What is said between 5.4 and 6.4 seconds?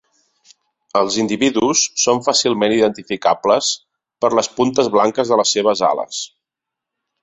les seves ales.